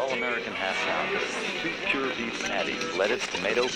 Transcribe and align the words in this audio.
all-American 0.00 0.54
half 0.54 0.74
pound, 0.86 1.10
two 1.60 1.70
pure 1.90 2.08
beef 2.16 2.42
patties, 2.42 2.96
lettuce, 2.96 3.26
tomato. 3.26 3.66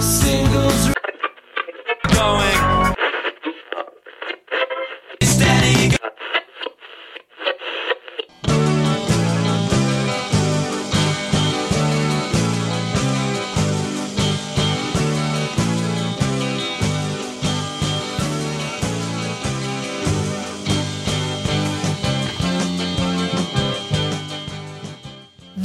Singles 0.00 0.95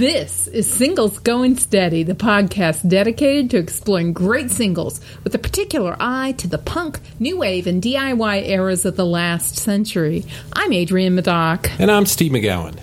This 0.02 0.48
is 0.48 0.68
Singles 0.68 1.20
Going 1.20 1.58
Steady, 1.58 2.02
the 2.02 2.16
podcast 2.16 2.90
dedicated 2.90 3.52
to 3.52 3.58
exploring 3.58 4.14
great 4.14 4.50
singles 4.50 5.00
with 5.24 5.36
a 5.36 5.38
particular 5.38 5.96
eye 6.00 6.32
to 6.40 6.48
the 6.48 6.58
punk, 6.58 7.00
new 7.20 7.38
wave, 7.38 7.68
and 7.68 7.84
DIY 7.84 8.50
eras 8.50 8.84
of 8.84 8.96
the 8.96 9.06
last 9.06 9.58
century. 9.58 10.26
I'm 10.54 10.74
Adrian 10.74 11.16
Madoc. 11.16 11.70
And 11.80 11.92
I'm 11.92 12.08
Steve 12.08 12.32
McGowan. 12.32 12.80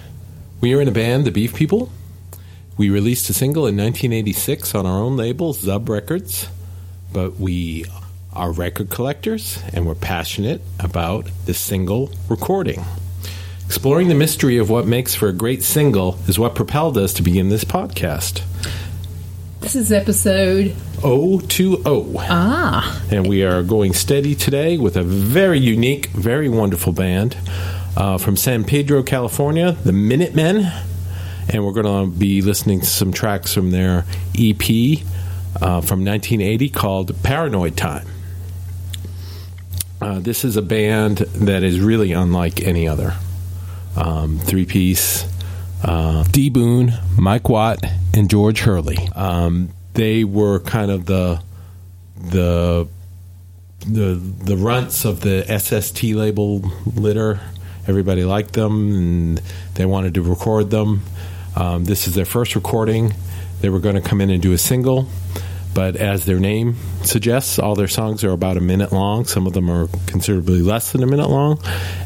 We 0.60 0.72
are 0.74 0.80
in 0.80 0.86
a 0.86 0.92
band, 0.92 1.24
The 1.24 1.32
Beef 1.32 1.54
People. 1.54 1.90
We 2.76 2.88
released 2.88 3.28
a 3.30 3.34
single 3.34 3.66
in 3.66 3.76
1986 3.76 4.76
on 4.76 4.86
our 4.86 5.02
own 5.02 5.16
label, 5.16 5.52
Zub 5.54 5.88
Records, 5.88 6.46
but 7.12 7.34
we 7.40 7.84
are 8.32 8.52
record 8.52 8.90
collectors 8.90 9.60
and 9.72 9.88
we're 9.88 9.96
passionate 9.96 10.62
about 10.78 11.28
the 11.46 11.54
single 11.54 12.12
recording. 12.28 12.84
Exploring 13.68 14.08
the 14.08 14.14
mystery 14.14 14.56
of 14.56 14.70
what 14.70 14.86
makes 14.86 15.14
for 15.14 15.28
a 15.28 15.32
great 15.32 15.62
single 15.62 16.18
is 16.26 16.38
what 16.38 16.54
propelled 16.54 16.96
us 16.96 17.12
to 17.12 17.22
begin 17.22 17.50
this 17.50 17.64
podcast. 17.64 18.42
This 19.60 19.76
is 19.76 19.92
episode. 19.92 20.74
020. 21.02 21.84
Ah, 22.30 23.02
And 23.10 23.26
we 23.28 23.44
are 23.44 23.62
going 23.62 23.92
steady 23.92 24.34
today 24.34 24.78
with 24.78 24.96
a 24.96 25.02
very 25.02 25.58
unique, 25.58 26.06
very 26.06 26.48
wonderful 26.48 26.94
band 26.94 27.36
uh, 27.94 28.16
from 28.16 28.36
San 28.38 28.64
Pedro, 28.64 29.02
California, 29.02 29.72
the 29.72 29.92
Minutemen. 29.92 30.72
And 31.50 31.62
we're 31.62 31.74
going 31.74 32.10
to 32.10 32.18
be 32.18 32.40
listening 32.40 32.80
to 32.80 32.86
some 32.86 33.12
tracks 33.12 33.52
from 33.52 33.70
their 33.70 34.06
EP 34.34 34.62
uh, 35.60 35.82
from 35.82 36.06
1980 36.06 36.70
called 36.70 37.22
Paranoid 37.22 37.76
Time. 37.76 38.08
Uh, 40.00 40.20
this 40.20 40.42
is 40.42 40.56
a 40.56 40.62
band 40.62 41.18
that 41.18 41.62
is 41.62 41.80
really 41.80 42.12
unlike 42.12 42.62
any 42.62 42.88
other. 42.88 43.12
Um, 43.98 44.38
three 44.38 44.64
piece 44.64 45.26
uh, 45.82 46.24
D 46.30 46.50
Boon, 46.50 46.92
Mike 47.18 47.48
Watt, 47.48 47.78
and 48.14 48.30
George 48.30 48.60
Hurley. 48.60 49.08
Um, 49.14 49.70
they 49.94 50.24
were 50.24 50.60
kind 50.60 50.90
of 50.90 51.06
the 51.06 51.42
the 52.16 52.86
the 53.86 54.14
the 54.14 54.56
runts 54.56 55.04
of 55.04 55.20
the 55.20 55.44
SST 55.58 56.02
label 56.04 56.60
litter. 56.94 57.40
Everybody 57.86 58.24
liked 58.24 58.52
them, 58.52 58.94
and 58.94 59.42
they 59.74 59.86
wanted 59.86 60.14
to 60.14 60.22
record 60.22 60.70
them. 60.70 61.02
Um, 61.56 61.84
this 61.84 62.06
is 62.06 62.14
their 62.14 62.26
first 62.26 62.54
recording. 62.54 63.14
They 63.60 63.70
were 63.70 63.80
going 63.80 63.96
to 63.96 64.00
come 64.00 64.20
in 64.20 64.30
and 64.30 64.40
do 64.40 64.52
a 64.52 64.58
single, 64.58 65.08
but 65.78 65.94
as 65.94 66.24
their 66.24 66.40
name 66.40 66.74
suggests, 67.04 67.56
all 67.56 67.76
their 67.76 67.86
songs 67.86 68.24
are 68.24 68.32
about 68.32 68.56
a 68.56 68.60
minute 68.60 68.90
long. 68.90 69.24
Some 69.26 69.46
of 69.46 69.52
them 69.52 69.70
are 69.70 69.86
considerably 70.08 70.60
less 70.60 70.90
than 70.90 71.04
a 71.04 71.06
minute 71.06 71.30
long, 71.30 71.60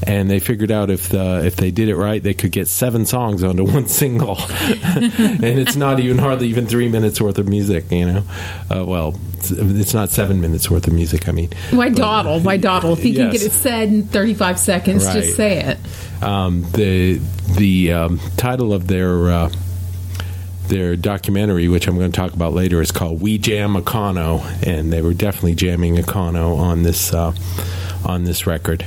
and 0.06 0.28
they 0.28 0.40
figured 0.40 0.70
out 0.70 0.90
if 0.90 1.08
the, 1.08 1.42
if 1.46 1.56
they 1.56 1.70
did 1.70 1.88
it 1.88 1.96
right, 1.96 2.22
they 2.22 2.34
could 2.34 2.52
get 2.52 2.68
seven 2.68 3.06
songs 3.06 3.42
onto 3.42 3.64
one 3.72 3.88
single, 3.88 4.36
and 4.82 5.42
it's 5.58 5.74
not 5.74 6.00
even 6.00 6.18
hardly 6.18 6.48
even 6.48 6.66
three 6.66 6.86
minutes 6.86 7.18
worth 7.18 7.38
of 7.38 7.48
music. 7.48 7.90
You 7.90 8.04
know, 8.04 8.24
uh, 8.70 8.84
well, 8.84 9.18
it's, 9.38 9.50
it's 9.50 9.94
not 9.94 10.10
seven 10.10 10.42
minutes 10.42 10.70
worth 10.70 10.86
of 10.86 10.92
music. 10.92 11.26
I 11.26 11.32
mean, 11.32 11.48
why 11.70 11.88
dawdle? 11.88 12.40
Why 12.40 12.56
dawdle? 12.68 12.92
If 12.92 13.06
you 13.06 13.14
can 13.14 13.30
get 13.30 13.40
it 13.42 13.52
said 13.52 13.88
in 13.88 14.02
35 14.02 14.58
seconds, 14.58 15.06
Right. 15.06 15.14
just 15.14 15.34
say 15.34 15.60
it. 15.60 16.22
um, 16.22 16.66
the 16.72 17.22
the 17.56 17.92
um, 17.94 18.20
title 18.36 18.74
of 18.74 18.86
their 18.86 19.30
uh, 19.30 19.50
their 20.72 20.96
documentary, 20.96 21.68
which 21.68 21.86
I'm 21.86 21.96
going 21.98 22.10
to 22.10 22.16
talk 22.16 22.32
about 22.32 22.54
later, 22.54 22.80
is 22.80 22.90
called 22.90 23.20
"We 23.20 23.38
Jam 23.38 23.74
Econo," 23.74 24.42
and 24.66 24.92
they 24.92 25.02
were 25.02 25.12
definitely 25.14 25.54
jamming 25.54 25.96
Econo 25.96 26.56
on 26.58 26.82
this 26.82 27.12
uh, 27.12 27.34
on 28.04 28.24
this 28.24 28.46
record. 28.46 28.84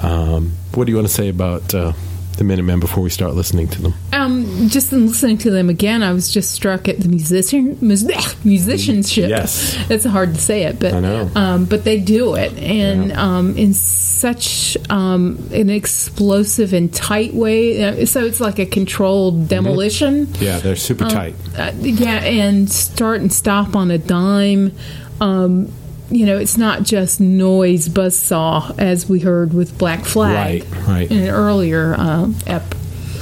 Um, 0.00 0.52
what 0.74 0.84
do 0.84 0.92
you 0.92 0.96
want 0.96 1.08
to 1.08 1.12
say 1.14 1.28
about 1.28 1.74
uh, 1.74 1.92
the 2.38 2.44
Minutemen 2.44 2.80
before 2.80 3.02
we 3.02 3.10
start 3.10 3.34
listening 3.34 3.68
to 3.68 3.82
them? 3.82 3.94
Um, 4.12 4.68
just 4.68 4.92
in 4.92 5.06
listening 5.06 5.38
to 5.38 5.50
them 5.50 5.68
again, 5.68 6.02
I 6.02 6.12
was 6.12 6.32
just 6.32 6.52
struck 6.52 6.88
at 6.88 7.00
the 7.00 7.08
musician 7.08 7.76
mus- 7.80 8.04
musicianship. 8.44 9.28
Yes. 9.28 9.76
it's 9.90 10.04
hard 10.04 10.34
to 10.34 10.40
say 10.40 10.62
it, 10.64 10.78
but 10.80 10.94
I 10.94 11.00
know. 11.00 11.30
Um, 11.34 11.64
but 11.66 11.84
they 11.84 12.00
do 12.00 12.34
it, 12.36 12.52
and 12.58 13.08
Yeah. 13.10 13.22
um, 13.38 13.56
in 13.56 13.74
such 13.74 14.76
um, 14.90 15.48
an 15.52 15.70
explosive 15.70 16.72
and 16.72 16.92
tight 16.92 17.34
way. 17.34 18.04
So 18.06 18.24
it's 18.24 18.40
like 18.40 18.58
a 18.58 18.66
controlled 18.66 19.48
demolition. 19.48 20.28
Yeah, 20.40 20.58
they're 20.58 20.76
super 20.76 21.04
tight. 21.08 21.34
Uh, 21.56 21.72
yeah, 21.80 22.22
and 22.24 22.70
start 22.70 23.20
and 23.20 23.32
stop 23.32 23.76
on 23.76 23.90
a 23.90 23.98
dime. 23.98 24.72
Um, 25.20 25.72
you 26.10 26.26
know, 26.26 26.36
it's 26.38 26.56
not 26.56 26.82
just 26.82 27.20
noise 27.20 27.88
buzzsaw 27.88 28.78
as 28.78 29.08
we 29.08 29.20
heard 29.20 29.52
with 29.54 29.76
Black 29.78 30.04
Flag 30.04 30.64
Right, 30.64 30.86
right. 30.88 31.10
in 31.10 31.18
an 31.24 31.28
earlier 31.28 31.94
uh, 31.98 32.30
ep. 32.46 32.74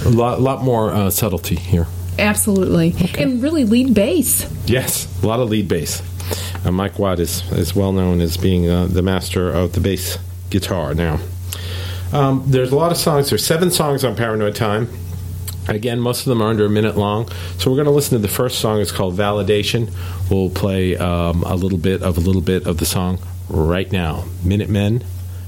A 0.04 0.08
lot, 0.10 0.40
lot 0.40 0.62
more 0.62 0.90
uh, 0.92 1.10
subtlety 1.10 1.56
here. 1.56 1.86
Absolutely, 2.18 2.94
and 3.18 3.42
really 3.42 3.64
lead 3.64 3.92
bass. 3.94 4.50
Yes, 4.66 5.06
a 5.22 5.26
lot 5.26 5.40
of 5.40 5.50
lead 5.50 5.68
bass. 5.68 6.02
Uh, 6.64 6.70
Mike 6.72 6.98
Watt 6.98 7.20
is, 7.20 7.42
is 7.52 7.74
well 7.74 7.92
known 7.92 8.20
as 8.20 8.36
being 8.36 8.68
uh, 8.68 8.86
the 8.86 9.02
master 9.02 9.50
of 9.50 9.72
the 9.72 9.80
bass 9.80 10.18
guitar 10.50 10.94
now. 10.94 11.20
Um, 12.12 12.44
there's 12.46 12.72
a 12.72 12.76
lot 12.76 12.90
of 12.92 12.96
songs. 12.98 13.28
There's 13.30 13.44
seven 13.44 13.70
songs 13.70 14.04
on 14.04 14.14
Paranoid 14.16 14.54
Time. 14.54 14.88
Again, 15.68 16.00
most 16.00 16.20
of 16.20 16.26
them 16.26 16.42
are 16.42 16.48
under 16.48 16.64
a 16.64 16.70
minute 16.70 16.96
long. 16.96 17.28
So 17.58 17.70
we're 17.70 17.76
going 17.76 17.86
to 17.86 17.92
listen 17.92 18.12
to 18.12 18.22
the 18.22 18.32
first 18.32 18.60
song. 18.60 18.80
It's 18.80 18.92
called 18.92 19.16
Validation. 19.16 19.92
We'll 20.30 20.50
play 20.50 20.96
um, 20.96 21.42
a 21.42 21.54
little 21.54 21.78
bit 21.78 22.02
of 22.02 22.16
a 22.16 22.20
little 22.20 22.42
bit 22.42 22.66
of 22.66 22.78
the 22.78 22.86
song 22.86 23.18
right 23.48 23.90
now. 23.90 24.24
Minutemen 24.44 25.04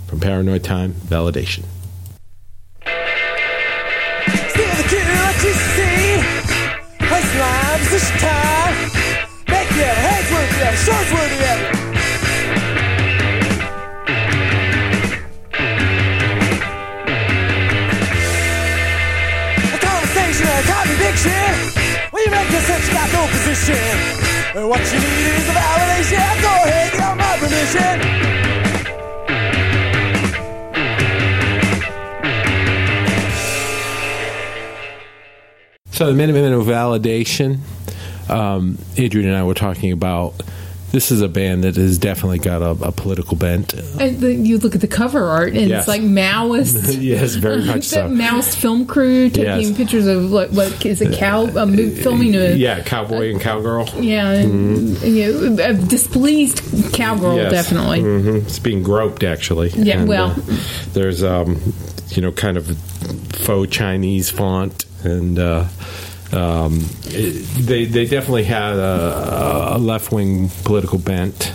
from 0.06 0.21
Paranoid 0.21 0.65
Time, 0.65 0.95
Validation. 0.95 1.65
What 24.69 24.81
you 24.93 25.01
need 25.01 25.27
is 25.35 25.49
validation. 25.49 26.43
Go 26.43 26.53
ahead, 26.65 26.93
get 26.93 27.17
my 27.17 27.39
permission. 27.39 27.97
So 35.91 36.07
the 36.07 36.15
Minutemen 36.15 36.53
of 36.53 36.67
Validation, 36.67 37.59
um, 38.31 38.79
Adrian 38.97 39.29
and 39.29 39.37
I 39.37 39.43
were 39.43 39.55
talking 39.55 39.91
about. 39.93 40.35
This 40.91 41.10
is 41.10 41.21
a 41.21 41.28
band 41.28 41.65
that 41.65 41.76
has 41.76 41.99
definitely 41.99 42.38
got 42.38 42.62
a, 42.62 42.71
a 42.87 42.93
political 42.93 43.37
bent. 43.37 43.75
And 43.75 44.19
the, 44.21 44.32
you 44.34 44.56
look 44.59 44.75
at 44.75 44.81
the 44.81 44.88
cover 44.88 45.22
art, 45.22 45.49
and 45.53 45.69
Yes. 45.69 45.81
it's 45.81 45.88
like 45.88 46.00
Maoist. 46.00 46.97
yes, 47.03 47.34
very 47.34 47.62
much 47.66 47.84
so. 47.84 48.09
Maoist 48.09 48.54
film 48.56 48.87
crew 48.87 49.29
taking 49.29 49.69
Yes. 49.69 49.76
pictures 49.76 50.06
of 50.06 50.31
like 50.31 50.49
what 50.50 50.85
is 50.87 51.02
a 51.02 51.14
Cow 51.14 51.43
uh, 51.44 51.67
filming 52.02 52.35
a 52.35 52.55
Yeah, 52.55 52.82
cowboy 52.82 53.32
and 53.32 53.40
cowgirl. 53.40 53.87
yeah, 54.02 54.31
and, 54.32 54.99
you 55.02 55.50
know, 55.50 55.62
a 55.64 55.75
displeased 55.75 56.62
cowgirl, 56.94 57.37
Yes. 57.37 57.52
definitely. 57.52 58.00
hmm 58.00 58.37
It's 58.37 58.58
being 58.58 58.82
groped, 58.82 59.23
actually. 59.25 59.69
Yeah, 59.70 59.99
And, 60.00 60.08
well- 60.08 60.31
uh, 60.31 60.56
there's 60.94 61.23
um, 61.23 61.75
you 62.11 62.23
know, 62.23 62.32
kind 62.32 62.56
of 62.56 62.67
faux 63.32 63.70
Chinese 63.70 64.31
font, 64.31 64.87
and 65.05 65.38
uh, 65.38 65.67
um, 66.33 66.81
it, 67.07 67.45
they 67.67 67.85
they 67.87 68.07
definitely 68.07 68.45
had 68.45 68.77
a, 68.77 69.75
a 69.77 69.79
left 69.79 70.13
wing 70.13 70.51
political 70.65 70.99
bent. 70.99 71.53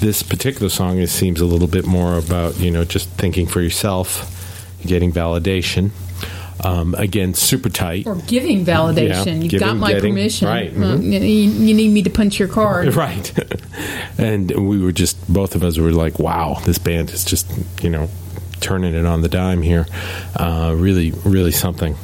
This 0.00 0.22
particular 0.22 0.68
song 0.68 0.98
it 0.98 1.08
seems 1.08 1.40
a 1.40 1.46
little 1.46 1.66
bit 1.68 1.86
more 1.86 2.18
about 2.18 2.58
you 2.58 2.70
know 2.70 2.84
just 2.84 3.08
thinking 3.10 3.46
for 3.46 3.60
yourself, 3.60 4.76
getting 4.86 5.12
validation. 5.12 5.90
Um, 6.64 6.94
again, 6.96 7.34
super 7.34 7.68
tight. 7.68 8.04
Or 8.08 8.16
giving 8.16 8.64
validation. 8.64 9.26
Yeah, 9.26 9.32
You've 9.34 9.50
giving, 9.52 9.68
got 9.68 9.76
my 9.76 9.92
getting, 9.92 10.10
permission. 10.12 10.48
right, 10.48 10.70
Uh, 10.72 10.96
mhm. 10.96 11.04
you, 11.04 11.20
you 11.20 11.72
need 11.74 11.92
me 11.92 12.02
to 12.02 12.10
punch 12.10 12.40
your 12.40 12.48
card. 12.48 12.92
Right. 12.96 13.32
and 14.18 14.50
we 14.68 14.80
were 14.82 14.90
just, 14.90 15.16
both 15.32 15.54
of 15.54 15.62
us 15.62 15.78
were 15.78 15.92
like, 15.92 16.18
wow, 16.18 16.60
this 16.64 16.78
band 16.78 17.10
is 17.10 17.24
just, 17.24 17.48
you 17.80 17.88
know, 17.90 18.10
turning 18.58 18.96
it 18.96 19.06
on 19.06 19.22
the 19.22 19.28
dime 19.28 19.62
here. 19.62 19.86
Uh, 20.34 20.74
really, 20.76 21.12
really 21.24 21.52
something. 21.52 21.94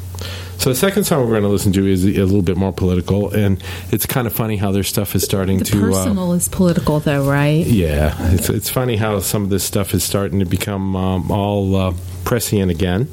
So 0.57 0.69
the 0.71 0.75
second 0.75 1.03
song 1.03 1.21
we're 1.21 1.31
going 1.31 1.43
to 1.43 1.49
listen 1.49 1.73
to 1.73 1.85
is 1.85 2.03
a 2.05 2.09
little 2.23 2.41
bit 2.41 2.57
more 2.57 2.71
political, 2.73 3.31
and 3.33 3.61
it's 3.91 4.05
kind 4.05 4.25
of 4.25 4.33
funny 4.33 4.57
how 4.57 4.71
their 4.71 4.83
stuff 4.83 5.13
is 5.13 5.23
starting 5.23 5.59
The 5.59 5.65
to. 5.65 5.77
uh, 5.77 5.91
personal 5.91 6.33
is 6.33 6.47
political, 6.47 6.99
though, 6.99 7.27
right? 7.29 7.65
yeah, 7.65 8.15
it's 8.33 8.49
it's 8.49 8.69
funny 8.69 8.95
how 8.95 9.19
some 9.19 9.43
of 9.43 9.49
this 9.49 9.63
stuff 9.63 9.93
is 9.93 10.03
starting 10.03 10.39
to 10.39 10.45
become 10.45 10.95
um, 10.95 11.31
all 11.31 11.75
uh, 11.75 11.93
prescient 12.23 12.71
again. 12.71 13.07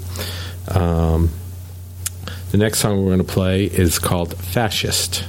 Um, 0.68 1.30
the 2.52 2.58
next 2.58 2.78
song 2.78 2.98
we're 3.00 3.14
going 3.14 3.26
to 3.26 3.32
play 3.32 3.64
is 3.64 3.98
called 3.98 4.36
"Fascist." 4.38 5.24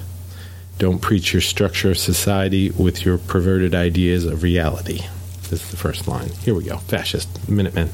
Don't 0.79 0.99
preach 0.99 1.33
your 1.33 1.41
structure 1.41 1.91
of 1.91 1.97
society 1.97 2.69
with 2.71 3.05
your 3.05 3.17
perverted 3.17 3.75
ideas 3.75 4.25
of 4.25 4.43
reality. 4.43 5.01
This 5.49 5.63
is 5.63 5.71
the 5.71 5.77
first 5.77 6.07
line. 6.07 6.29
Here 6.43 6.53
we 6.55 6.63
go. 6.65 6.77
Fascist 6.77 7.47
Minutemen. 7.49 7.89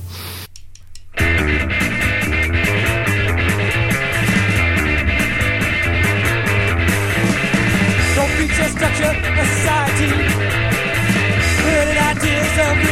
Ideas 12.60 12.89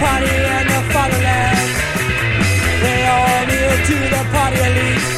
party 0.00 0.26
in 0.26 0.66
the 0.66 0.80
fatherland, 0.92 1.70
they 2.82 3.06
all 3.06 3.46
kneel 3.46 3.76
to 3.86 3.96
the 4.08 4.22
party 4.32 4.60
elite. 4.68 5.08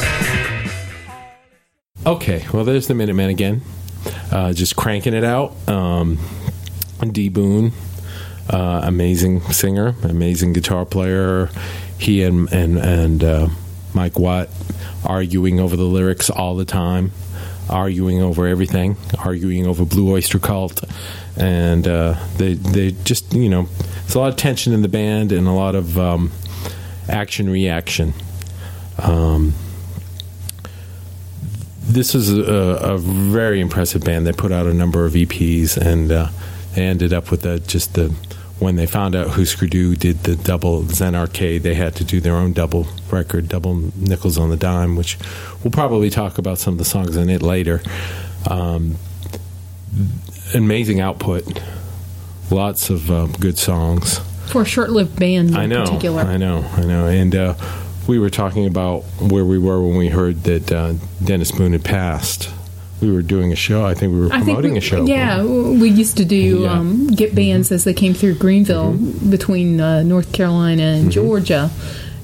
Okay, 2.05 2.45
well, 2.53 2.65
there's 2.65 2.87
the 2.87 2.93
Minutemen 2.93 3.29
again. 3.29 3.61
Uh, 4.29 4.51
just 4.51 4.75
cranking 4.75 5.13
it 5.13 5.23
out. 5.23 5.55
Um, 5.69 6.19
D. 7.11 7.29
Boon, 7.29 7.71
uh, 8.49 8.81
amazing 8.83 9.41
singer, 9.51 9.95
amazing 10.03 10.53
guitar 10.53 10.85
player. 10.85 11.49
He 11.97 12.23
and 12.23 12.51
and 12.51 12.77
and 12.77 13.23
uh, 13.23 13.47
Mike 13.93 14.19
Watt 14.19 14.49
arguing 15.05 15.59
over 15.59 15.77
the 15.77 15.83
lyrics 15.83 16.29
all 16.29 16.55
the 16.55 16.65
time, 16.65 17.11
arguing 17.69 18.21
over 18.21 18.47
everything, 18.47 18.97
arguing 19.19 19.65
over 19.67 19.85
Blue 19.85 20.11
Oyster 20.11 20.39
Cult, 20.39 20.83
and 21.37 21.87
uh, 21.87 22.15
they 22.37 22.53
they 22.53 22.91
just 23.03 23.33
you 23.33 23.49
know, 23.49 23.63
there's 24.01 24.15
a 24.15 24.19
lot 24.19 24.29
of 24.29 24.35
tension 24.35 24.73
in 24.73 24.81
the 24.81 24.87
band 24.87 25.31
and 25.31 25.47
a 25.47 25.51
lot 25.51 25.75
of 25.75 25.97
um, 25.97 26.31
action 27.09 27.49
reaction. 27.49 28.13
Um, 29.01 29.53
this 31.81 32.15
is 32.15 32.31
a, 32.31 32.43
a 32.43 32.97
very 32.97 33.59
impressive 33.59 34.03
band. 34.03 34.25
They 34.25 34.31
put 34.31 34.51
out 34.51 34.65
a 34.65 34.73
number 34.73 35.05
of 35.05 35.13
EPs, 35.13 35.77
and 35.77 36.11
uh, 36.11 36.29
they 36.75 36.83
ended 36.83 37.13
up 37.13 37.29
with 37.29 37.41
the, 37.41 37.59
just 37.59 37.93
the 37.93 38.13
when 38.63 38.77
they 38.77 38.85
found 38.85 39.13
out 39.13 39.31
who 39.31 39.45
Du 39.45 39.95
did 39.95 40.23
the 40.23 40.37
double 40.37 40.83
Zen 40.83 41.15
Arcade, 41.15 41.63
they 41.63 41.75
had 41.75 41.95
to 41.97 42.05
do 42.05 42.21
their 42.21 42.35
own 42.35 42.53
double 42.53 42.87
record, 43.11 43.49
double 43.49 43.91
nickels 43.95 44.37
on 44.37 44.49
the 44.49 44.55
dime, 44.55 44.95
which 44.95 45.17
we'll 45.63 45.71
probably 45.71 46.09
talk 46.09 46.37
about 46.37 46.57
some 46.57 46.75
of 46.75 46.77
the 46.77 46.85
songs 46.85 47.17
in 47.17 47.29
it 47.29 47.41
later. 47.41 47.81
Um, 48.49 48.95
amazing 50.53 51.01
output, 51.01 51.61
lots 52.49 52.89
of 52.89 53.11
uh, 53.11 53.27
good 53.39 53.57
songs. 53.57 54.19
For 54.49 54.61
a 54.61 54.65
short-lived 54.65 55.19
band 55.19 55.49
in 55.49 55.55
I 55.57 55.65
know, 55.65 55.83
particular. 55.83 56.21
I 56.21 56.37
know, 56.37 56.65
I 56.77 56.81
know. 56.81 57.07
And 57.07 57.35
uh, 57.35 57.55
we 58.07 58.17
were 58.17 58.29
talking 58.29 58.65
about 58.65 59.01
where 59.19 59.45
we 59.45 59.57
were 59.57 59.81
when 59.81 59.97
we 59.97 60.07
heard 60.07 60.43
that 60.43 60.71
uh, 60.71 60.93
Dennis 61.23 61.51
Boon 61.51 61.73
had 61.73 61.83
passed. 61.83 62.49
We 63.03 63.11
were 63.11 63.21
doing 63.21 63.51
a 63.51 63.55
show. 63.55 63.85
I 63.85 63.93
think 63.93 64.13
we 64.13 64.21
were 64.21 64.29
promoting 64.29 64.71
we, 64.73 64.77
a 64.77 64.81
show. 64.81 65.05
Yeah, 65.05 65.43
we 65.43 65.89
used 65.89 66.15
to 66.17 66.25
do 66.25 66.35
Yeah. 66.61 66.69
Mm-hmm. 66.69 66.79
um, 66.79 67.07
get 67.07 67.35
bands 67.35 67.71
as 67.71 67.83
they 67.83 67.93
came 67.93 68.13
through 68.13 68.35
Greenville 68.35 68.93
between 69.29 69.81
uh, 69.81 70.03
North 70.03 70.31
Carolina 70.31 70.83
and 70.83 71.11
Georgia. 71.11 71.69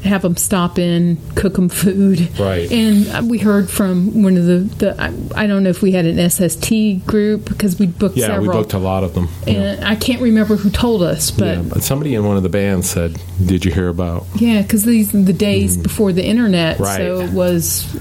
Have 0.06 0.22
them 0.22 0.38
stop 0.38 0.80
in, 0.80 1.18
cook 1.36 1.56
them 1.56 1.68
food. 1.68 2.30
Right. 2.40 2.72
And 2.72 3.08
uh, 3.10 3.22
we 3.28 3.38
heard 3.40 3.70
from 3.70 4.24
one 4.24 4.38
of 4.38 4.46
the, 4.46 4.60
the 4.78 4.96
I, 5.02 5.44
I 5.44 5.46
don't 5.46 5.62
know 5.64 5.70
if 5.72 5.82
we 5.82 5.92
had 5.92 6.06
an 6.06 6.30
SST 6.30 7.06
group 7.06 7.44
because 7.50 7.78
we 7.78 7.88
booked 7.88 8.16
Yeah, 8.16 8.28
several. 8.28 8.48
we 8.48 8.54
booked 8.54 8.72
a 8.72 8.78
lot 8.80 9.04
of 9.04 9.14
them. 9.14 9.28
Yeah. 9.46 9.54
and 9.56 9.84
I 9.84 9.98
can't 9.98 10.22
remember 10.22 10.56
who 10.56 10.70
told 10.70 11.04
us, 11.04 11.30
but 11.32 11.58
Yeah, 11.58 11.64
but 11.64 11.84
somebody 11.84 12.16
in 12.16 12.24
one 12.26 12.38
of 12.38 12.44
the 12.44 12.50
bands 12.50 12.90
said, 12.90 13.20
"Did 13.46 13.66
you 13.66 13.74
hear 13.74 13.90
about?" 13.90 14.26
Yeah, 14.36 14.62
because 14.62 14.86
these 14.86 15.14
are 15.14 15.22
the 15.22 15.34
days 15.34 15.76
before 15.76 16.14
the 16.14 16.24
internet, 16.26 16.76
Mm-hmm. 16.78 16.84
Right. 16.84 16.98
so 16.98 17.20
it 17.20 17.34
was. 17.34 17.94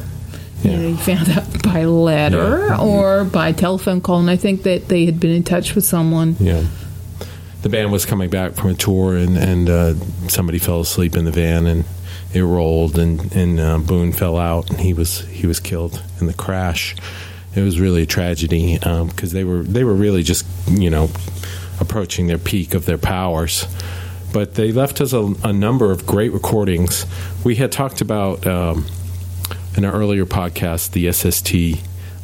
You 0.63 0.71
Yeah. 0.71 0.77
know, 0.79 0.89
you 0.89 0.97
found 0.97 1.29
out 1.31 1.58
by 1.73 1.85
letter 1.85 2.67
Yeah. 2.69 2.79
or 2.81 3.25
by 3.25 3.53
telephone 3.53 4.01
call, 4.01 4.21
and 4.21 4.31
I 4.31 4.37
think 4.37 4.63
that 4.63 4.89
they 4.89 5.05
had 5.07 5.19
been 5.21 5.31
in 5.33 5.43
touch 5.43 5.75
with 5.75 5.85
someone. 5.85 6.37
Yeah, 6.41 6.65
the 7.63 7.69
band 7.69 7.93
was 7.93 8.07
coming 8.07 8.31
back 8.31 8.55
from 8.55 8.71
a 8.71 8.75
tour, 8.75 9.17
and 9.17 9.37
and 9.37 9.69
uh, 9.71 9.95
somebody 10.29 10.59
fell 10.59 10.81
asleep 10.81 11.17
in 11.17 11.25
the 11.25 11.31
van, 11.33 11.67
and 11.67 11.85
it 12.35 12.43
rolled, 12.43 12.99
and 12.99 13.33
and 13.35 13.61
uh, 13.61 13.79
Boon 13.79 14.13
fell 14.13 14.37
out, 14.37 14.71
and 14.71 14.81
he 14.81 14.93
was 14.93 15.21
he 15.29 15.47
was 15.47 15.61
killed 15.61 16.03
in 16.21 16.27
the 16.27 16.35
crash. 16.35 16.95
It 17.55 17.63
was 17.63 17.81
really 17.81 18.03
a 18.03 18.07
tragedy 18.07 18.79
because 18.79 19.33
they 19.33 19.45
were 19.45 19.63
they 19.63 19.83
were 19.85 19.95
really 19.95 20.23
just 20.23 20.47
you 20.69 20.91
know 20.91 21.11
approaching 21.81 22.27
their 22.27 22.39
peak 22.39 22.75
of 22.75 22.85
their 22.87 22.99
powers. 22.99 23.67
But 24.33 24.55
they 24.57 24.73
left 24.73 25.01
us 25.01 25.15
a, 25.15 25.33
a 25.43 25.53
number 25.55 25.91
of 25.91 26.05
great 26.07 26.33
recordings. 26.33 27.07
We 27.45 27.57
had 27.57 27.73
talked 27.73 28.03
about 28.03 28.47
um, 28.47 28.85
in 29.79 29.85
an 29.85 29.93
earlier 29.93 30.27
podcast 30.27 30.91
the 30.91 31.11
SST 31.13 31.81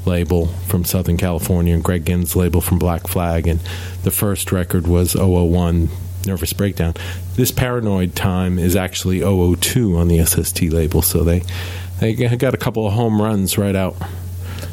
label 0.06 0.48
from 0.66 0.84
Southern 0.84 1.16
California 1.16 1.72
and 1.72 1.84
Greg 1.84 2.04
Ginn's 2.04 2.34
label 2.34 2.60
from 2.60 2.80
Black 2.80 3.06
Flag, 3.06 3.46
and 3.46 3.60
the 4.02 4.10
first 4.10 4.50
record 4.50 4.88
was 4.88 5.14
001 5.14 5.88
Nervous 6.26 6.52
Breakdown. 6.52 6.94
This 7.36 7.52
Paranoid 7.52 8.16
Time 8.16 8.58
is 8.58 8.74
actually 8.74 9.20
002 9.20 9.96
on 9.96 10.08
the 10.08 10.24
SST 10.24 10.62
label, 10.62 11.00
so 11.00 11.22
they 11.22 11.44
they 12.00 12.14
got 12.14 12.54
a 12.54 12.56
couple 12.56 12.88
of 12.88 12.92
home 12.92 13.22
runs 13.22 13.56
right 13.56 13.76
out, 13.76 13.94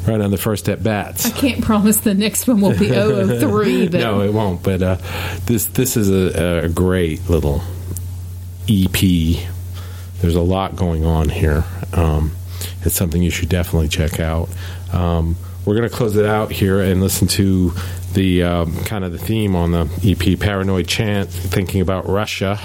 right 0.08 0.20
on 0.20 0.32
the 0.32 0.36
first 0.36 0.68
at 0.68 0.82
bats. 0.82 1.24
I 1.24 1.30
can't 1.30 1.62
promise 1.62 2.00
the 2.00 2.14
next 2.14 2.48
one 2.48 2.60
will 2.60 2.76
be 2.76 2.88
003, 3.40 3.88
but 3.88 4.00
No, 4.00 4.22
it 4.22 4.32
won't. 4.32 4.60
But 4.64 4.82
uh, 4.82 4.96
this 5.46 5.66
this 5.66 5.96
is 5.96 6.10
a, 6.10 6.64
a 6.64 6.68
great 6.68 7.30
little 7.30 7.62
EP. 8.68 8.98
There's 10.20 10.34
a 10.34 10.42
lot 10.42 10.74
going 10.74 11.04
on 11.04 11.28
here. 11.28 11.62
Um, 11.92 12.32
it's 12.84 12.94
something 12.94 13.22
you 13.22 13.30
should 13.30 13.48
definitely 13.48 13.88
check 13.88 14.20
out. 14.20 14.48
Um, 14.92 15.36
we're 15.64 15.76
going 15.76 15.88
to 15.88 15.94
close 15.94 16.16
it 16.16 16.26
out 16.26 16.50
here 16.50 16.80
and 16.80 17.00
listen 17.00 17.28
to 17.28 17.72
the 18.14 18.42
um, 18.42 18.76
kind 18.84 19.04
of 19.04 19.12
the 19.12 19.18
theme 19.18 19.54
on 19.54 19.72
the 19.72 19.88
EP, 20.04 20.38
"Paranoid 20.38 20.88
Chant," 20.88 21.30
thinking 21.30 21.80
about 21.80 22.08
Russia, 22.08 22.58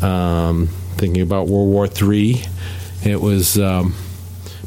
um, 0.00 0.68
thinking 0.96 1.22
about 1.22 1.48
World 1.48 1.68
War 1.68 1.86
III. 1.86 2.42
It 3.04 3.20
was. 3.20 3.58
Um, 3.58 3.94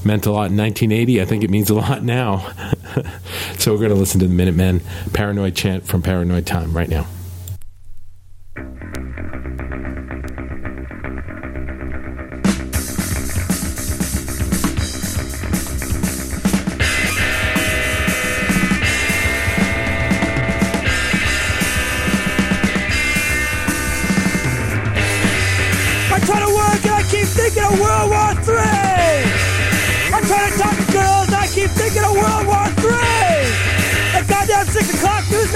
meant 0.06 0.26
a 0.26 0.32
lot 0.32 0.52
in 0.52 0.58
1980. 0.58 1.22
I 1.22 1.26
think 1.26 1.44
it 1.44 1.50
means 1.50 1.70
a 1.70 1.74
lot 1.76 2.04
now. 2.04 2.52
so 3.58 3.74
we're 3.74 3.80
going 3.80 3.90
to 3.90 3.96
listen 3.96 4.20
to 4.22 4.28
the 4.28 4.34
Minutemen 4.34 4.82
Paranoid 5.12 5.56
Chant 5.56 5.86
from 5.86 6.02
Paranoid 6.02 6.46
Time 6.46 6.72
right 6.72 6.88
now. 6.88 7.08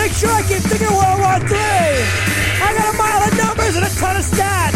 Make 0.02 0.14
sure 0.14 0.32
I 0.32 0.42
keep 0.42 0.64
thinking 0.64 0.88
of 0.88 0.96
World 0.98 1.20
War 1.22 1.38
III. 1.46 1.62
I 2.66 2.74
got 2.76 2.94
a 2.94 2.98
mile 2.98 3.22
of 3.28 3.38
numbers 3.38 3.76
and 3.76 3.86
a 3.86 3.94
ton 4.00 4.16
of 4.16 4.26
stats. 4.26 4.71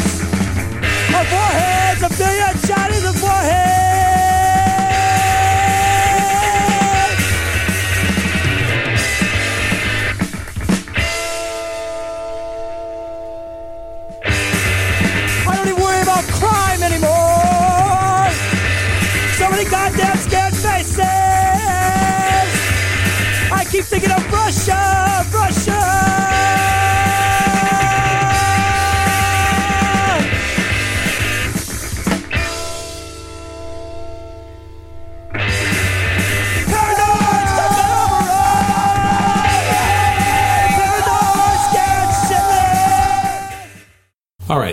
Russia. 24.45 25.24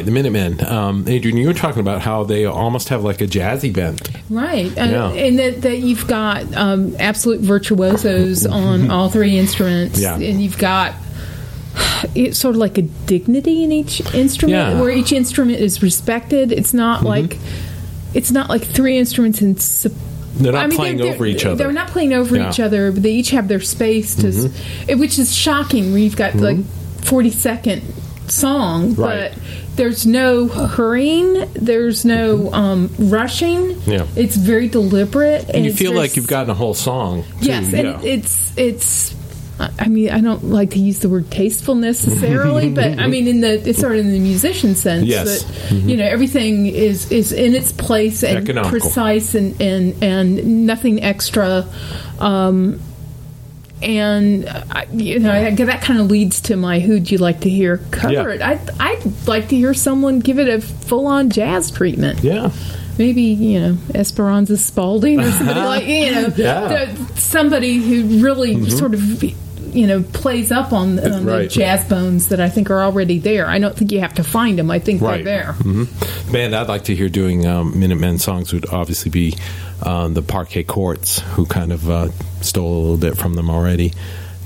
Right, 0.03 0.07
the 0.07 0.11
Minutemen. 0.13 0.65
Um, 0.67 1.05
Adrian, 1.09 1.37
you 1.37 1.47
were 1.47 1.55
talking 1.55 1.81
about 1.81 2.01
how 2.03 2.25
they 2.25 2.45
almost 2.45 2.89
have 2.91 3.03
like 3.05 3.21
a 3.21 3.27
jazzy 3.27 3.73
bent. 3.73 4.09
Right, 4.29 4.77
uh, 4.77 4.81
and 5.15 5.39
that, 5.39 5.63
that 5.63 5.79
you've 5.79 6.07
got 6.07 6.53
um, 6.55 6.97
absolute 6.99 7.41
virtuosos 7.41 8.47
on 8.47 8.91
all 8.91 9.09
three 9.09 9.39
instruments, 9.39 10.01
Yeah. 10.01 10.15
and 10.15 10.43
you've 10.43 10.59
got 10.59 10.95
it's 12.15 12.39
sort 12.39 12.55
of 12.55 12.59
like 12.61 12.77
a 12.77 12.83
dignity 12.83 13.65
in 13.65 13.73
each 13.73 14.01
instrument, 14.15 14.51
Yeah. 14.59 14.71
Mm-hmm. 14.73 14.81
where 14.81 14.91
each 14.91 15.13
instrument 15.13 15.59
is 15.61 15.83
respected. 15.83 16.53
It's 16.53 16.75
not 16.75 17.03
like 17.03 17.39
it's 18.15 18.31
not 18.31 18.51
like 18.51 18.63
three 18.63 18.99
instruments 18.99 19.41
in. 19.41 19.93
They're 20.35 20.53
not 20.53 20.65
I 20.65 20.67
mean, 20.67 20.77
playing 20.79 20.97
they're- 20.99 21.15
over 21.15 21.27
each 21.27 21.45
other. 21.45 21.57
They're 21.57 21.73
not 21.73 21.89
playing 21.89 22.13
over 22.15 22.37
Yeah. 22.37 22.43
Mm-hmm. 22.43 22.51
each 22.51 22.61
other, 22.61 22.93
but 22.93 23.03
they 23.03 23.13
each 23.13 23.31
have 23.31 23.49
their 23.49 23.61
space 23.61 24.15
to, 24.17 24.51
it- 24.89 24.97
which 24.99 25.19
is 25.19 25.35
shocking. 25.35 25.91
Where 25.93 25.99
you've 25.99 26.17
got 26.17 26.35
like 26.35 26.59
forty 27.03 27.31
second 27.31 27.83
song, 28.33 28.95
Right. 28.95 29.33
but 29.33 29.39
there's 29.77 30.07
no 30.07 30.49
hurrying, 30.49 31.49
there's 31.55 32.05
no 32.05 32.53
um, 32.53 32.91
rushing. 32.99 33.81
Yeah. 33.87 34.07
it's 34.17 34.37
very 34.37 34.69
deliberate, 34.69 35.49
And 35.49 35.65
you 35.65 35.73
feel 35.73 35.93
like 35.93 36.17
you've 36.17 36.27
gotten 36.29 36.51
a 36.51 36.55
whole 36.55 36.75
song. 36.75 37.23
Too. 37.41 37.47
Yes, 37.47 37.73
and 37.73 37.89
yeah. 37.89 38.01
it's 38.03 38.53
it's. 38.57 39.15
I 39.79 39.87
mean, 39.87 40.11
I 40.11 40.21
don't 40.21 40.47
like 40.47 40.71
to 40.71 40.79
use 40.81 40.99
the 41.01 41.09
word 41.09 41.31
tasteful 41.31 41.77
necessarily, 41.77 42.69
but 42.75 42.99
I 42.99 43.07
mean, 43.07 43.29
in 43.29 43.43
the 43.43 43.69
it's 43.69 43.79
sort 43.79 43.93
of 43.93 43.99
in 44.01 44.11
the 44.11 44.19
musician 44.19 44.75
sense. 44.75 45.07
Yes. 45.07 45.45
that, 45.45 45.73
you 45.75 45.97
know, 45.97 46.05
everything 46.05 46.67
is 46.67 47.13
is 47.13 47.31
in 47.33 47.55
its 47.55 47.71
place 47.71 48.25
and 48.25 48.39
Economical. 48.39 48.81
precise 48.81 49.35
and 49.37 49.61
and 49.61 50.03
and 50.03 50.67
nothing 50.67 51.03
extra. 51.03 51.65
Um, 52.19 52.81
and 53.83 54.49
uh, 54.49 54.65
I, 54.71 54.87
you 54.93 55.19
know 55.19 55.33
I, 55.33 55.51
that 55.51 55.83
kind 55.83 56.01
of 56.01 56.11
leads 56.11 56.41
to 56.43 56.57
my 56.57 56.81
who'd 56.81 57.11
you 57.11 57.19
like 57.19 57.41
to 57.41 57.51
hear 57.51 57.79
cover 57.91 58.35
Yeah. 58.35 58.51
it? 58.53 58.71
I 58.81 58.93
I'd 58.93 59.29
like 59.29 59.49
to 59.49 59.57
hear 59.57 59.75
someone 59.75 60.21
give 60.21 60.39
it 60.39 60.49
a 60.49 60.61
full 60.61 61.07
on 61.07 61.31
jazz 61.31 61.71
treatment 61.71 62.21
yeah. 62.23 62.51
maybe 62.99 63.23
you 63.23 63.61
know 63.61 63.79
Esperanza 63.95 64.57
Spalding 64.57 65.21
or 65.21 65.31
somebody 65.33 65.61
like 65.75 65.87
you 65.87 66.13
know 66.13 66.33
Yeah. 66.37 66.85
the- 66.87 67.21
somebody 67.21 67.77
who 67.77 68.23
really 68.23 68.55
mm-hmm. 68.55 68.69
sort 68.71 68.95
of 68.95 69.01
you 69.73 69.87
know 69.87 70.03
plays 70.03 70.53
up 70.53 70.73
on, 70.73 70.99
on 70.99 71.25
the 71.27 71.47
jazz 71.49 71.85
bones 71.89 72.29
that 72.29 72.41
I 72.41 72.49
think 72.49 72.71
are 72.71 72.83
already 72.83 73.19
there. 73.19 73.47
I 73.47 73.59
don't 73.59 73.77
think 73.77 73.93
you 73.93 74.01
have 74.01 74.15
to 74.15 74.25
find 74.25 74.59
them. 74.59 74.71
I 74.71 74.79
think 74.79 75.01
Right. 75.03 75.25
they're 75.25 75.43
there. 75.45 75.53
hmm 75.55 75.85
Band 76.33 76.55
I'd 76.55 76.69
like 76.69 76.85
to 76.85 76.95
hear 76.95 77.09
doing 77.09 77.47
um, 77.47 77.79
Minutemen 77.79 78.19
songs 78.19 78.53
would 78.53 78.67
obviously 78.71 79.11
be 79.11 79.35
um, 79.85 80.15
the 80.15 80.23
Parquet 80.23 80.65
Courts, 80.65 81.21
who 81.21 81.47
kind 81.47 81.73
of 81.73 81.89
uh, 81.91 82.11
stole 82.41 82.73
a 82.73 82.81
little 82.81 82.97
bit 82.99 83.17
from 83.17 83.35
them 83.35 83.51
already. 83.51 83.93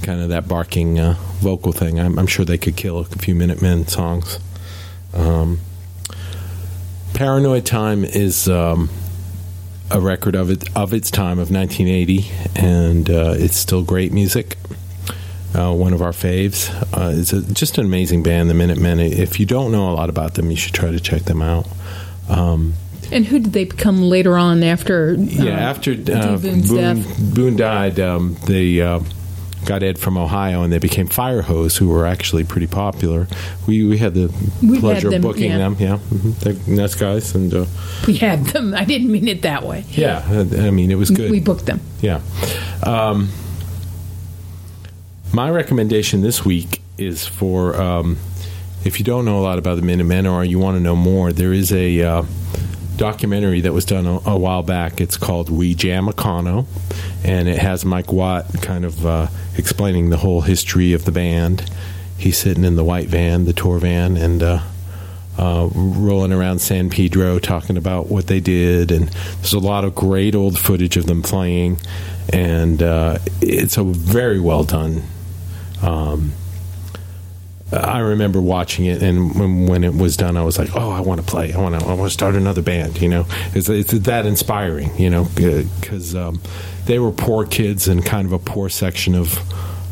Kind 0.03 0.21
of 0.21 0.29
that 0.29 0.47
barking 0.49 0.99
uh, 1.01 1.15
vocal 1.41 1.73
thing. 1.73 1.99
I'm, 1.99 2.19
I'm 2.19 2.27
sure 2.27 2.45
they 2.45 2.59
could 2.59 2.77
kill 2.77 2.99
a 2.99 3.05
few 3.05 3.35
Minutemen 3.35 3.87
songs. 3.87 4.39
Um, 5.15 5.59
Paranoid 7.15 7.65
Time 7.65 8.05
is 8.05 8.49
um, 8.49 8.91
a 9.91 10.01
record 10.01 10.35
of 10.35 10.51
it 10.51 10.69
of 10.77 10.93
its 10.93 11.11
time 11.11 11.39
of 11.39 11.51
1980, 11.51 12.31
and 12.55 13.09
uh, 13.09 13.35
it's 13.37 13.57
still 13.57 13.83
great 13.83 14.13
music. 14.13 14.57
Uh, 15.57 15.73
one 15.73 15.93
of 15.95 16.03
our 16.03 16.13
faves. 16.13 16.71
Uh, 16.93 17.19
it's 17.19 17.33
a, 17.33 17.41
just 17.55 17.79
an 17.79 17.87
amazing 17.87 18.23
band, 18.23 18.51
the 18.51 18.55
Minutemen. 18.55 19.01
If 19.01 19.41
you 19.41 19.47
don't 19.47 19.73
know 19.73 19.89
a 19.91 19.95
lot 19.95 20.11
about 20.11 20.35
them, 20.35 20.51
you 20.51 20.57
should 20.57 20.75
try 20.75 20.91
to 20.91 21.01
check 21.01 21.23
them 21.23 21.41
out. 21.41 21.67
Um, 22.29 22.75
And 23.13 23.25
who 23.25 23.39
did 23.39 23.53
they 23.53 23.65
become 23.65 24.03
later 24.03 24.37
on 24.37 24.63
after? 24.63 25.15
yeah, 25.15 25.53
um, 25.53 25.59
after 25.59 25.93
uh, 25.93 26.37
Boon, 26.39 26.61
death? 26.61 27.35
Boon 27.35 27.57
died, 27.57 27.99
um, 28.01 28.37
they 28.47 28.81
uh, 28.83 29.01
got 29.65 29.83
Ed 29.83 29.99
from 29.99 30.19
Ohio, 30.19 30.63
and 30.63 30.73
they 30.73 30.79
became 30.79 31.09
Firehose, 31.09 31.79
who 31.79 31.89
were 31.89 32.05
actually 32.07 32.45
pretty 32.45 32.67
popular. 32.67 33.27
We 33.67 33.85
we 33.87 33.97
had 33.99 34.15
the 34.15 34.29
had 34.29 34.81
pleasure 34.81 35.09
them, 35.11 35.25
of 35.25 35.33
booking 35.33 35.51
yeah. 35.53 35.59
them. 35.59 35.77
Yeah, 35.79 35.97
hmm 35.99 36.33
they're 36.41 36.55
nice 36.67 36.95
guys, 36.97 37.35
and 37.35 37.55
uh, 37.55 37.65
We 38.07 38.17
had 38.19 38.45
them. 38.53 38.75
I 38.75 38.85
didn't 38.85 39.11
mean 39.11 39.27
it 39.29 39.43
that 39.43 39.63
way. 39.63 39.85
yeah, 39.93 40.23
I 40.67 40.71
mean 40.71 40.91
it 40.91 40.99
was 40.99 41.11
good. 41.11 41.31
We 41.31 41.41
booked 41.41 41.67
them. 41.67 41.81
Yeah. 42.03 42.21
Um, 42.83 43.29
my 45.37 45.51
recommendation 45.51 46.23
this 46.23 46.47
week 46.47 46.81
is 46.97 47.27
for 47.27 47.79
um, 47.79 48.17
if 48.87 48.99
you 48.99 49.05
don't 49.05 49.27
know 49.27 49.39
a 49.39 49.45
lot 49.45 49.59
about 49.59 49.75
the 49.75 49.83
Minutemen 49.83 50.27
or 50.27 50.43
you 50.43 50.59
want 50.59 50.79
to 50.79 50.81
know 50.81 50.97
more, 50.97 51.31
there 51.31 51.53
is 51.53 51.75
a 51.75 52.01
uh, 52.01 52.25
documentary 52.97 53.61
that 53.61 53.75
was 53.75 53.85
done 53.85 54.07
a, 54.07 54.19
a 54.31 54.39
while 54.39 54.63
back. 54.63 54.99
It's 54.99 55.19
called 55.19 55.51
We 55.51 55.75
Jam 55.75 56.07
Econo, 56.07 56.65
and 57.23 57.51
it 57.51 57.59
has 57.59 57.85
Mike 57.85 58.11
Watt 58.11 58.47
kind 58.63 58.87
of 58.87 59.05
uh, 59.05 59.27
explaining 59.59 60.09
the 60.09 60.17
whole 60.17 60.41
history 60.41 60.95
of 60.95 61.05
the 61.05 61.13
band. 61.13 61.71
He's 62.17 62.39
sitting 62.39 62.65
in 62.65 62.77
the 62.77 62.85
white 62.85 63.09
van, 63.09 63.45
the 63.45 63.53
tour 63.53 63.79
van, 63.79 64.17
and 64.17 64.43
uh, 64.43 64.63
uh, 65.37 65.69
rolling 65.75 66.33
around 66.33 66.61
San 66.61 66.89
Pedro 66.89 67.39
talking 67.39 67.77
about 67.77 68.07
what 68.07 68.27
they 68.29 68.41
did. 68.41 68.91
And 68.91 69.09
there's 69.09 69.53
a 69.53 69.59
lot 69.59 69.85
of 69.85 69.95
great 69.95 70.35
old 70.35 70.59
footage 70.59 70.97
of 70.97 71.05
them 71.05 71.21
playing, 71.21 71.77
and 72.33 72.83
uh, 72.83 73.19
it's 73.43 73.77
a 73.77 73.85
very 73.85 74.41
well 74.41 74.65
done. 74.65 75.03
Um, 75.87 76.33
I 77.73 77.99
remember 77.99 78.41
watching 78.41 78.87
it, 78.87 79.03
and 79.03 79.35
when, 79.39 79.67
when 79.67 79.85
it 79.85 79.95
was 79.95 80.17
done, 80.17 80.37
I 80.37 80.45
was 80.45 80.57
like, 80.57 80.77
"Oh, 80.77 80.91
I 80.91 81.01
want 81.01 81.21
to 81.21 81.27
play. 81.27 81.53
I 81.53 81.61
want 81.61 81.79
to. 81.79 81.85
I 81.85 81.95
want 81.95 82.09
to 82.09 82.15
start 82.15 82.37
another 82.37 82.63
band." 82.63 83.01
You 83.01 83.09
know, 83.09 83.27
it's, 83.55 83.69
it's 83.69 83.93
that 83.93 84.25
inspiring. 84.25 84.97
You 84.97 85.11
know, 85.11 85.29
because 85.35 86.15
um, 86.15 86.41
they 86.85 86.99
were 86.99 87.11
poor 87.11 87.45
kids 87.45 87.89
in 87.89 88.03
kind 88.03 88.27
of 88.27 88.33
a 88.33 88.39
poor 88.39 88.69
section 88.69 89.15
of 89.15 89.39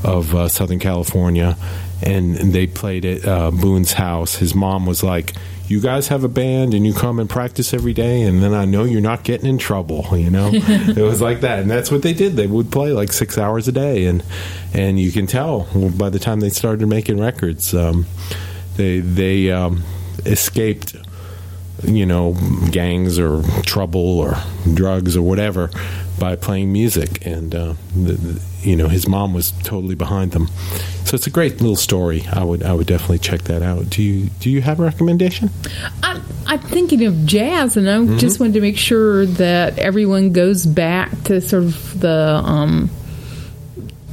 of 0.05 0.35
uh, 0.35 0.49
Southern 0.49 0.79
California, 0.79 1.57
and, 2.03 2.37
and 2.37 2.53
they 2.53 2.67
played 2.67 3.05
at 3.05 3.27
uh, 3.27 3.51
Boon's 3.51 3.93
house. 3.93 4.37
His 4.37 4.55
mom 4.55 4.87
was 4.87 5.03
like, 5.03 5.33
"You 5.69 5.81
guys 5.81 6.09
have 6.09 6.25
a 6.25 6.29
band, 6.29 6.75
and 6.75 6.87
you 6.87 6.95
come 6.95 7.19
and 7.19 7.29
practice 7.29 7.75
every 7.75 7.93
day, 7.93 8.23
and 8.23 8.43
then 8.43 8.55
I 8.55 8.65
know 8.65 8.85
you're 8.85 9.01
not 9.01 9.25
getting 9.25 9.47
in 9.47 9.59
trouble." 9.59 10.07
You 10.17 10.31
know, 10.31 10.51
it 10.55 10.97
was 10.97 11.21
like 11.21 11.41
that, 11.41 11.61
and 11.61 11.71
that's 11.71 11.91
what 11.91 12.03
they 12.03 12.13
did. 12.13 12.37
They 12.37 12.47
would 12.47 12.71
play 12.71 12.93
like 12.93 13.13
six 13.13 13.39
hours 13.39 13.69
a 13.69 13.73
day, 13.73 14.07
and 14.07 14.23
and 14.73 14.99
you 14.99 15.13
can 15.13 15.27
tell 15.27 15.69
by 15.97 16.11
the 16.11 16.19
time 16.19 16.41
they 16.41 16.51
started 16.51 16.87
making 16.87 17.21
records, 17.21 17.75
um, 17.75 18.07
they 18.77 19.01
they 19.01 19.51
um, 19.51 19.83
escaped 20.27 20.97
you 21.83 22.07
know, 22.07 22.37
gangs 22.71 23.19
or 23.19 23.43
trouble 23.63 24.19
or 24.19 24.37
drugs 24.73 25.17
or 25.17 25.23
whatever 25.23 25.71
by 26.19 26.37
playing 26.37 26.73
music. 26.73 27.25
And, 27.27 27.55
uh, 27.55 27.75
the, 27.95 28.13
the, 28.13 28.43
you 28.63 28.77
know, 28.77 28.89
his 28.89 29.07
mom 29.09 29.35
was 29.35 29.53
totally 29.63 29.95
behind 29.95 30.33
them. 30.33 30.49
So 31.05 31.15
it's 31.17 31.27
a 31.27 31.31
great 31.31 31.61
little 31.61 31.77
story. 31.77 32.25
I 32.33 32.43
would 32.45 32.63
I 32.63 32.73
would 32.73 32.87
definitely 32.87 33.19
check 33.19 33.43
that 33.43 33.63
out. 33.63 33.91
Do 33.91 34.03
you 34.03 34.31
do 34.41 34.49
you 34.51 34.63
have 34.63 34.81
a 34.81 34.85
recommendation? 34.85 35.51
I'm, 36.03 36.23
I'm 36.47 36.59
thinking 36.61 37.05
of 37.05 37.27
jazz, 37.27 37.77
and 37.77 37.89
I 37.91 37.95
Mm-hmm. 37.99 38.17
just 38.19 38.41
wanted 38.41 38.55
to 38.55 38.61
make 38.63 38.79
sure 38.79 39.27
that 39.27 39.79
everyone 39.79 40.33
goes 40.33 40.65
back 40.67 41.11
to 41.25 41.41
sort 41.43 41.65
of 41.65 42.01
the. 42.01 42.41
Um, 42.45 42.91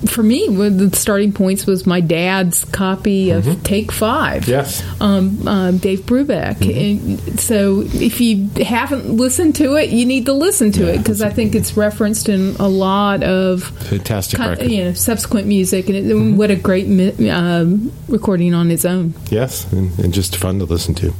for 0.07 0.23
me, 0.23 0.49
one 0.49 0.67
of 0.67 0.77
the 0.91 0.95
starting 0.97 1.31
points 1.31 1.65
was 1.65 1.85
my 1.85 2.01
dad's 2.01 2.63
copy 2.65 3.29
of 3.31 3.63
Take 3.63 3.91
Five. 3.91 4.43
Mm-hmm. 4.43 4.51
Yes. 4.51 4.83
um, 5.01 5.47
um, 5.47 5.77
Dave 5.77 6.01
Brubeck. 6.01 6.55
Mm-hmm. 6.57 7.27
And 7.29 7.39
so 7.39 7.81
if 7.85 8.19
you 8.19 8.49
haven't 8.63 9.09
listened 9.15 9.55
to 9.57 9.75
it, 9.75 9.89
you 9.91 10.05
need 10.05 10.25
to 10.25 10.33
listen 10.33 10.71
to 10.73 10.91
it 10.93 10.97
because 10.99 11.21
I 11.21 11.29
think 11.29 11.55
it's 11.55 11.77
referenced 11.77 12.29
in 12.29 12.55
a 12.57 12.67
lot 12.67 13.23
of 13.23 13.63
Fantastic 13.63 14.37
kind- 14.37 14.51
record. 14.51 14.71
you 14.71 14.83
know 14.85 14.93
subsequent 14.93 15.47
music, 15.47 15.87
and 15.87 15.95
it, 15.97 16.03
Mm-hmm. 16.05 16.35
what 16.37 16.51
a 16.51 16.55
great 16.55 16.87
mi- 16.87 17.29
um, 17.29 17.91
recording 18.07 18.53
on 18.53 18.71
its 18.71 18.85
own. 18.85 19.13
Yes, 19.29 19.71
and, 19.71 19.97
and 19.99 20.13
just 20.13 20.35
fun 20.35 20.59
to 20.59 20.65
listen 20.65 20.93
to. 20.95 21.13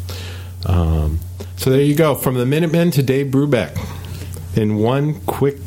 Um, 0.66 1.20
so 1.58 1.70
there 1.70 1.82
you 1.82 1.96
go, 1.96 2.16
from 2.16 2.36
the 2.36 2.46
Minutemen 2.46 2.92
to 2.92 3.04
Dave 3.04 3.28
Brubeck, 3.28 3.78
in 4.58 4.76
one 4.78 5.22
quick 5.22 5.60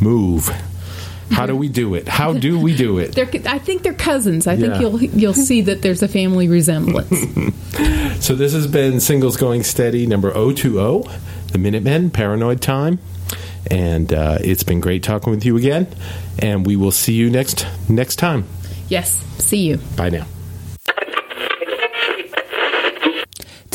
move. 0.00 0.50
How 1.30 1.46
do 1.46 1.56
we 1.56 1.68
do 1.68 1.94
it? 1.94 2.06
How 2.08 2.32
do 2.32 2.58
we 2.58 2.76
do 2.76 2.98
it? 2.98 3.14
They're, 3.14 3.28
I 3.46 3.58
think 3.58 3.82
they're 3.82 3.92
cousins. 3.92 4.46
I 4.46 4.56
think 4.56 4.80
you'll 4.80 5.02
you'll 5.02 5.34
see 5.34 5.60
that 5.62 5.82
there's 5.82 6.02
a 6.02 6.08
family 6.08 6.48
resemblance. 6.48 7.10
So 8.18 8.34
this 8.34 8.54
has 8.54 8.66
been 8.66 8.98
Singles 9.00 9.36
Going 9.36 9.62
Steady 9.62 10.06
number 10.06 10.32
020, 10.32 10.70
The 11.52 11.58
Minutemen, 11.58 12.10
Paranoid 12.10 12.62
Time. 12.62 12.98
And 13.70 14.12
uh, 14.12 14.38
it's 14.40 14.62
been 14.62 14.80
great 14.80 15.02
talking 15.02 15.30
with 15.30 15.44
you 15.44 15.56
again. 15.58 15.86
And 16.38 16.66
we 16.66 16.76
will 16.76 16.90
see 16.92 17.12
you 17.12 17.28
next 17.30 17.66
next 17.88 18.16
time. 18.16 18.46
yes. 18.88 19.22
See 19.38 19.68
you. 19.68 19.76
Bye 19.96 20.08
now. 20.10 20.26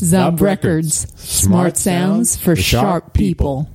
Zub 0.00 0.40
Records. 0.40 1.06
Smart 1.20 1.76
sounds 1.76 2.36
for 2.36 2.56
sharp 2.56 3.12
people. 3.12 3.68